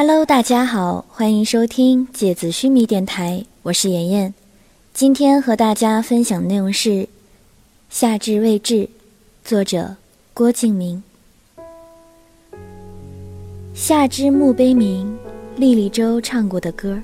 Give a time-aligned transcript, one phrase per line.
[0.00, 4.32] Hello，大家好，欢迎收听芥子须弥电台，我是妍妍。
[4.94, 6.90] 今天和大家分享的内容是
[7.90, 8.74] 《夏至未至》，
[9.44, 9.96] 作者
[10.32, 11.02] 郭敬明。
[13.74, 15.18] 夏之墓碑铭，
[15.56, 17.02] 莉莉周唱过的歌，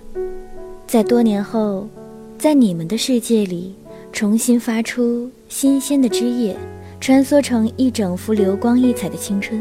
[0.86, 1.88] 在多年后，
[2.38, 3.74] 在你们的世界里
[4.12, 6.56] 重新发出新鲜的枝叶，
[7.00, 9.60] 穿梭成一整幅流光溢彩的青春。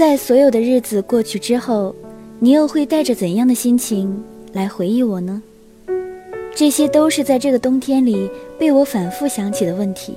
[0.00, 1.94] 在所有的日子过去之后，
[2.38, 5.42] 你又会带着怎样的心情来回忆我呢？
[6.56, 8.26] 这些都是在这个冬天里
[8.58, 10.14] 被我反复想起的问题。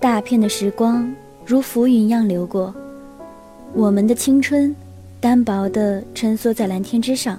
[0.00, 2.74] 大片的时光如浮云一样流过，
[3.74, 4.74] 我们的青春
[5.20, 7.38] 单薄地穿梭在蓝天之上。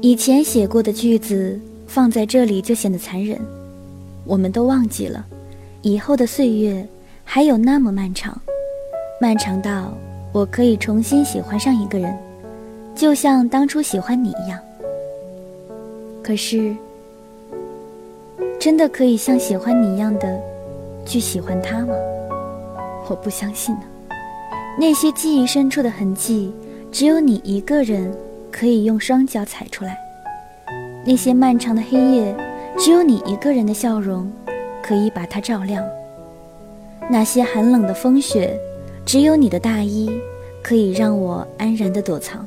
[0.00, 3.38] 以前写过的句子放在这里就显得残忍，
[4.24, 5.26] 我们都忘记了，
[5.82, 6.88] 以后的岁月
[7.24, 8.40] 还有那么漫长。
[9.18, 9.94] 漫长到
[10.30, 12.14] 我可以重新喜欢上一个人，
[12.94, 14.58] 就像当初喜欢你一样。
[16.22, 16.76] 可是，
[18.60, 20.38] 真的可以像喜欢你一样的
[21.06, 21.94] 去喜欢他吗？
[23.08, 23.82] 我不相信呢。
[24.78, 26.52] 那些记忆深处的痕迹，
[26.92, 28.12] 只有你一个人
[28.52, 29.92] 可以用双脚踩出来；
[31.06, 32.36] 那些漫长的黑夜，
[32.76, 34.30] 只有你一个人的笑容
[34.82, 35.82] 可以把它照亮；
[37.10, 38.54] 那些寒冷的风雪。
[39.06, 40.10] 只有你的大衣
[40.64, 42.44] 可以让我安然的躲藏，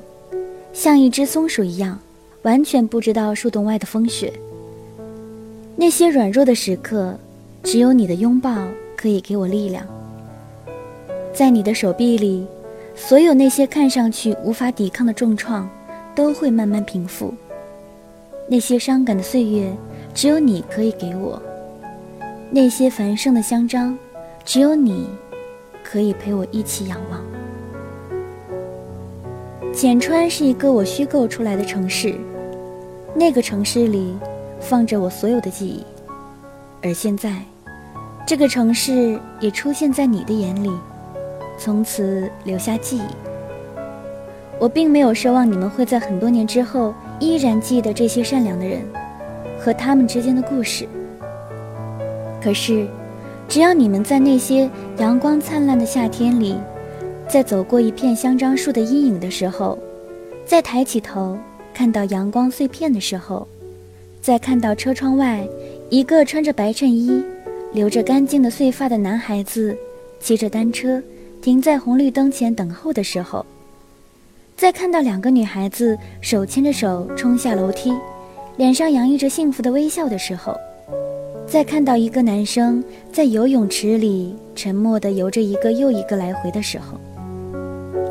[0.73, 1.97] 像一只松鼠一样，
[2.41, 4.33] 完全不知道树洞外的风雪。
[5.77, 7.17] 那些软弱的时刻，
[7.63, 8.53] 只有你的拥抱
[8.97, 9.85] 可以给我力量。
[11.33, 12.45] 在你的手臂里，
[12.93, 15.67] 所有那些看上去无法抵抗的重创，
[16.13, 17.33] 都会慢慢平复。
[18.49, 19.73] 那些伤感的岁月，
[20.13, 21.39] 只有你可以给我；
[22.51, 23.97] 那些繁盛的香樟，
[24.43, 25.07] 只有你。
[25.83, 27.21] 可以陪我一起仰望。
[29.73, 32.15] 简川是一个我虚构出来的城市，
[33.15, 34.17] 那个城市里
[34.59, 35.85] 放着我所有的记忆，
[36.81, 37.33] 而现在，
[38.27, 40.71] 这个城市也出现在你的眼里，
[41.57, 43.03] 从此留下记忆。
[44.59, 48.81] 我并没有奢望你们会在很多年之后依然记得这些善良的人
[49.57, 50.87] 和他们之间的故事，
[52.41, 52.87] 可是。
[53.49, 56.55] 只要你们在那些阳光灿烂的夏天里，
[57.27, 59.75] 在走过一片香樟树的阴影的时候，
[60.45, 61.35] 在抬起头
[61.73, 63.47] 看到阳光碎片的时候，
[64.21, 65.43] 在看到车窗外
[65.89, 67.23] 一个穿着白衬衣、
[67.73, 69.75] 留着干净的碎发的男孩子
[70.19, 71.01] 骑着单车
[71.41, 73.43] 停在红绿灯前等候的时候，
[74.55, 77.91] 在看到两个女孩子手牵着手冲下楼梯，
[78.57, 80.55] 脸上洋溢着幸福的微笑的时候。
[81.49, 86.99] 在看到一个男生在游泳池里沉默地游着一个又一个来回的时候，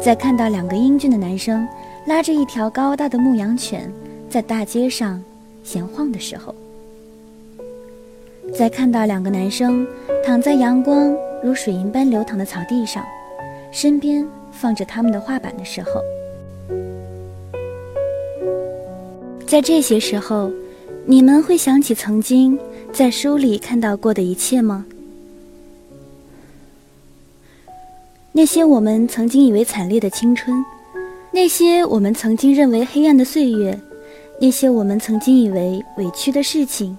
[0.03, 1.65] 在看到两个英俊的男生
[2.04, 3.93] 拉着一条高大的牧羊犬
[4.28, 5.22] 在大街上
[5.62, 6.53] 闲晃的时候，
[8.53, 9.87] 在看到两个男生
[10.27, 13.04] 躺在阳光如水银般流淌的草地上，
[13.71, 16.03] 身边放着他们的画板的时候，
[19.47, 20.50] 在这些时候，
[21.06, 22.59] 你们会想起曾经。
[22.98, 24.84] 在书里看到过的一切吗？
[28.32, 30.64] 那些我们曾经以为惨烈的青春，
[31.31, 33.78] 那些我们曾经认为黑暗的岁月，
[34.41, 36.98] 那些我们曾经以为委屈的事情，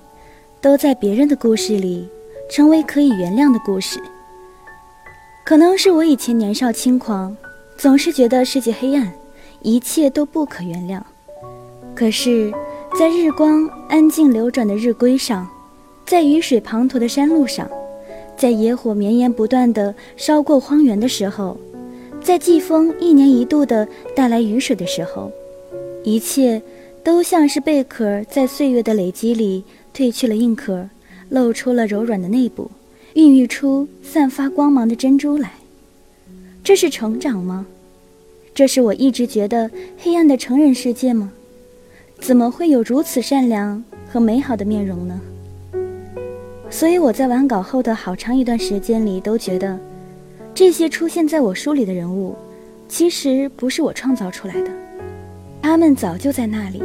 [0.61, 2.07] 都在别人的故事里
[2.49, 4.01] 成为可以原谅的故事。
[5.43, 7.35] 可能是我以前年少轻狂，
[7.77, 9.11] 总是觉得世界黑暗，
[9.61, 11.01] 一切都不可原谅。
[11.93, 12.53] 可是，
[12.97, 15.45] 在日光安静流转的日晷上。
[16.09, 17.69] 在雨水滂沱的山路上，
[18.35, 21.55] 在野火绵延不断的烧过荒原的时候，
[22.19, 25.31] 在季风一年一度的带来雨水的时候，
[26.03, 26.59] 一切
[27.03, 30.89] 都像是贝壳在岁月的累积里褪去了硬壳，
[31.29, 32.71] 露出了柔软的内部，
[33.13, 35.51] 孕育出散发光芒的珍珠来。
[36.63, 37.67] 这是成长吗？
[38.55, 39.69] 这是我一直觉得
[39.99, 41.31] 黑暗的成人世界吗？
[42.19, 45.21] 怎么会有如此善良和美好的面容呢？
[46.69, 49.77] 所以我在完稿后的好长一段时间里都觉得，
[50.53, 52.35] 这些出现在我书里的人物，
[52.87, 54.71] 其实不是我创造出来的，
[55.61, 56.81] 他们早就在那里，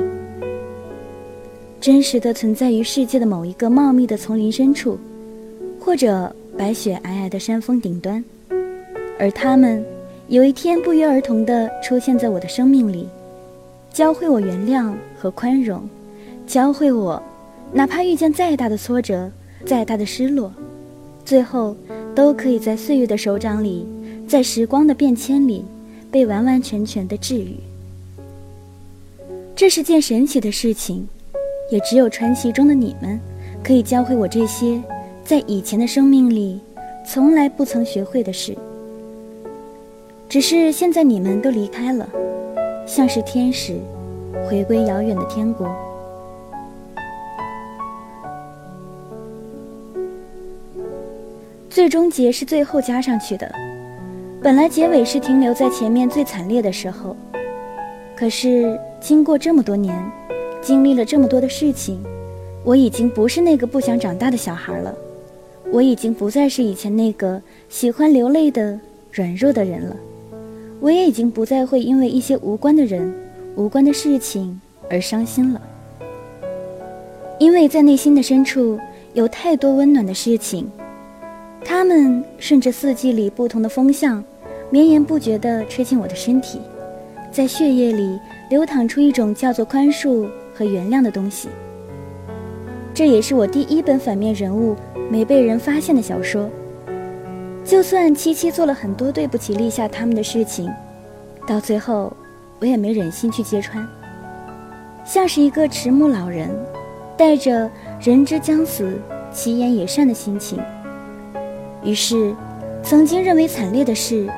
[1.81, 4.99] 真实的存在于世界的某一个茂密的丛林深处，
[5.79, 8.25] 或者白雪皑皑的山峰顶端，
[9.19, 9.85] 而他们
[10.29, 13.07] 有一天不约而同地出现在我的生命里，
[13.93, 15.87] 教会我原谅和宽容，
[16.47, 17.23] 教会我，
[17.71, 19.31] 哪怕遇见再大的挫折。
[19.65, 20.53] 再大的失落，
[21.25, 21.77] 最后
[22.15, 23.87] 都可以在岁月的手掌里，
[24.29, 25.65] 在时光的变迁里，
[26.11, 27.57] 被完完全全的治愈。
[29.57, 31.09] 这是件神奇的事情，
[31.71, 33.19] 也只有传奇中的你们，
[33.63, 34.83] 可以教会我这些
[35.25, 36.61] 在以前的生命里
[37.07, 38.57] 从来不曾学会的事。
[40.29, 42.09] 只是现在你们都离开了，
[42.87, 43.79] 像是天使，
[44.49, 45.69] 回归遥远的天国。
[51.75, 53.53] 最终结是最后加上去的，
[54.41, 57.17] 本来结尾是停留在前面最惨烈的时候，
[58.15, 59.93] 可是经过这么多年，
[60.63, 62.01] 经历了这么多的事情，
[62.63, 64.95] 我已经不是那个不想长大的小孩了，
[65.73, 68.79] 我已经不再是以前那个喜欢流泪的
[69.11, 69.97] 软弱的人了。
[70.79, 73.13] 我也已经不再会因为一些无关的人、
[73.57, 75.61] 无关的事情而伤心了，
[77.41, 78.79] 因为在内心的深处
[79.13, 80.71] 有太多温暖的事情，
[81.65, 84.23] 它们顺着四季里不同的风向，
[84.71, 86.61] 绵延不绝地吹进我的身体，
[87.33, 88.21] 在血液里
[88.51, 91.49] 流淌出一种叫做宽恕和原谅的东西。
[92.93, 94.77] 这也是我第一本反面人物
[95.11, 96.49] 没被人发现的小说。
[97.65, 100.71] 就算七七做了很多对不起立夏他们的事情，
[101.47, 102.15] 到最后，
[102.61, 103.85] 我也没忍心去揭穿。
[105.05, 106.51] 像是一个迟暮老人，
[107.17, 107.71] 带着
[108.01, 108.99] “人之将死，
[109.33, 110.59] 其言也善”的心情。
[111.85, 112.35] 于是，
[112.83, 114.29] 曾经认为惨烈的事，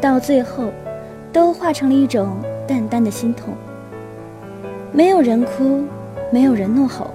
[0.00, 0.70] 到最后，
[1.32, 2.36] 都化成了一种
[2.66, 3.52] 淡淡的心痛。
[4.92, 5.82] 没有人哭，
[6.30, 7.10] 没有人怒吼，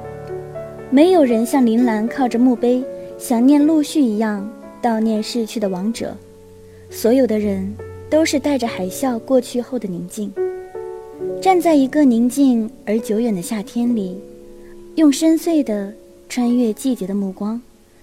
[0.89, 2.83] 没有人像林兰靠着墓碑
[3.17, 4.47] 想念陆续一样。
[4.81, 6.15] 悼念逝去的亡者，
[6.89, 7.75] 所有的人
[8.09, 10.31] 都是带着海啸过去后的宁静，
[11.41, 14.17] 站在一个宁静而久远的夏天里，
[14.95, 15.93] 用深邃的
[16.29, 17.61] 穿越季节的目光，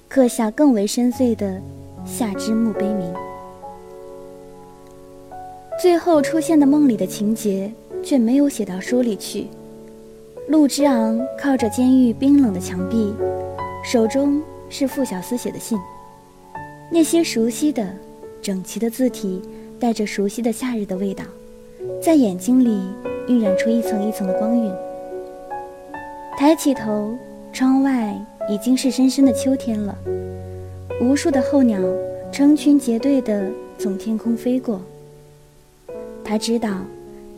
[0.08, 1.60] 刻下更为深邃的
[2.04, 3.12] 夏之墓碑铭。
[5.80, 7.70] 最后出现的梦里的情节
[8.02, 9.46] 却没有写到书里去。
[10.48, 13.12] 陆之昂靠着监狱冰冷的墙壁，
[13.84, 15.78] 手中是傅小司写的信。
[16.90, 17.84] 那些熟悉的、
[18.40, 19.42] 整齐的字体，
[19.80, 21.24] 带着熟悉的夏日的味道，
[22.00, 22.80] 在眼睛里
[23.26, 24.72] 晕染出一层一层的光晕。
[26.38, 27.16] 抬起头，
[27.52, 27.95] 窗外
[28.48, 29.96] 已经是深深的秋天了。
[31.00, 31.80] 无数的候鸟
[32.32, 34.80] 成群结队地从天空飞过。
[36.24, 36.80] 他知道，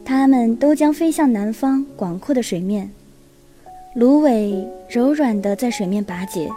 [0.05, 2.91] 它们都将飞向南方广阔的水面。
[3.95, 6.49] 芦苇柔软地在水面拔节，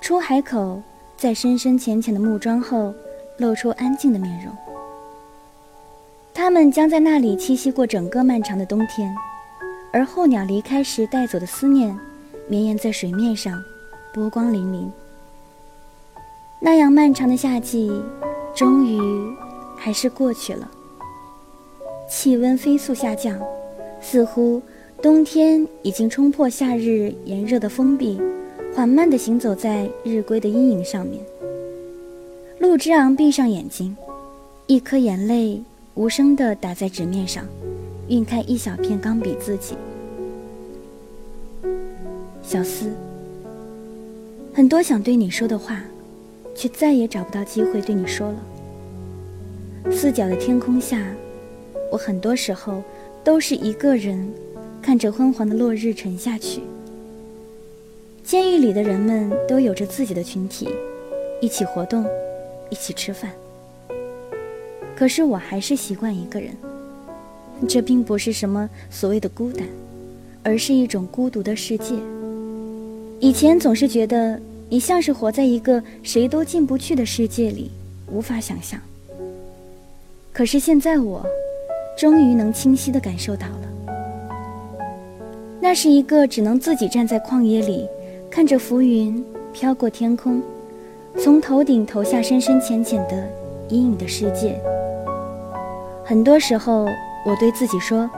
[0.00, 0.80] 出海口。
[1.16, 2.94] 在深深浅浅的木桩后，
[3.36, 4.50] 露出安静的面容。
[6.32, 9.14] 它们将在那里栖息过整个漫长的冬天，
[9.92, 11.94] 而候鸟离开时带走的思念，
[12.50, 13.62] 绵延在水面上，
[14.12, 14.90] 波光粼粼。
[16.60, 17.92] 那样漫长的夏季，
[18.56, 18.98] 终于
[19.76, 20.68] 还是过去了。
[22.08, 23.38] 气温飞速下降，
[24.00, 24.60] 似乎
[25.00, 28.20] 冬天已经冲破夏日炎热的封闭。
[28.74, 31.22] 缓慢地行走在日晷的阴影上面。
[32.58, 33.96] 陆之昂闭上眼睛，
[34.66, 35.62] 一颗眼泪
[35.94, 37.44] 无声地打在纸面上，
[38.08, 39.76] 晕开一小片钢笔字迹。
[42.50, 42.90] 小思，
[44.52, 45.80] 很多想对你说的话，
[46.52, 49.92] 却再也找不到机会对你说了。
[49.92, 51.00] 四角的天空下，
[51.92, 52.82] 我很多时候
[53.22, 54.28] 都是一个人，
[54.82, 56.60] 看着昏黄的落日沉下去。
[58.24, 60.68] 监狱里的人们都有着自己的群体，
[61.40, 62.04] 一起活动，
[62.68, 63.30] 一起吃饭。
[64.96, 66.50] 可是我还是习惯一个人。
[67.68, 69.64] 这并不是什么所谓的孤单，
[70.42, 71.94] 而是一种孤独的世界。
[73.20, 77.70] 以前总是觉得你像是活在一个谁都进不去的世界里，
[78.10, 78.80] 无法想象。
[80.32, 81.22] 可是现在我，
[81.98, 84.34] 终于能清晰地感受到了，
[85.60, 87.86] 那是一个只能自己站在旷野里。
[88.30, 89.22] 看着浮云
[89.52, 90.40] 飘过天空，
[91.18, 93.28] 从头顶投下深深浅浅的
[93.68, 94.56] 阴影的世界。
[96.04, 96.86] 很多时候，
[97.26, 98.08] 我对自己说，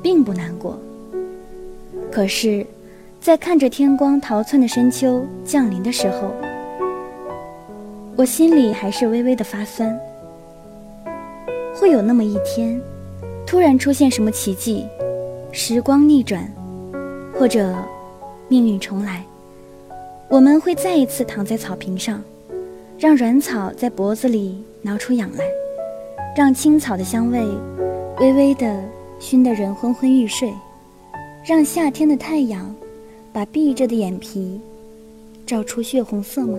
[0.00, 0.78] 并不难过。
[2.10, 2.64] 可是，
[3.28, 6.32] 在看着天光逃窜的深秋降临的时候，
[8.16, 9.94] 我心里还是微微的发酸。
[11.76, 12.80] 会有那么一天，
[13.46, 14.86] 突然出现什么奇迹，
[15.52, 16.50] 时光逆转，
[17.38, 17.76] 或者
[18.48, 19.22] 命运重来。
[20.30, 22.24] 我们会再一次躺在草坪上，
[22.98, 25.44] 让软草在脖子里挠出痒来，
[26.34, 27.46] 让青草的香味
[28.20, 28.82] 微微的
[29.20, 30.50] 熏得人昏昏欲睡，
[31.44, 32.74] 让夏天的太阳
[33.38, 34.60] 把闭着的眼皮
[35.46, 36.58] 照出血红色吗？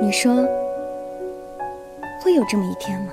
[0.00, 0.48] 你说
[2.22, 3.12] 会有这么一天吗？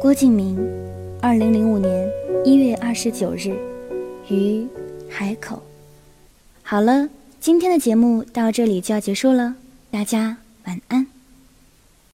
[0.00, 0.58] 郭敬明，
[1.22, 2.10] 二零零五年
[2.44, 3.56] 一月二十九日，
[4.28, 4.66] 于
[5.08, 5.62] 海口。
[6.64, 7.08] 好了，
[7.38, 9.54] 今天的节目到这里就要结束了，
[9.92, 10.38] 大家。